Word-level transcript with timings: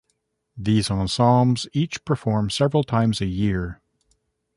These 0.57 0.89
ensembles 0.89 1.67
each 1.73 2.03
perform 2.05 2.49
several 2.49 2.83
times 2.83 3.21
a 3.21 3.27
year. 3.27 3.81